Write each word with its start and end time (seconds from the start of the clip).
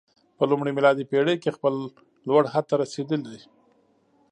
په 0.37 0.43
لومړۍ 0.51 0.71
میلادي 0.75 1.03
پېړۍ 1.11 1.35
کې 1.41 1.55
خپل 1.57 1.75
لوړ 2.27 2.43
حد 2.53 2.63
ته 2.69 2.75
رسېدلی. 2.81 3.39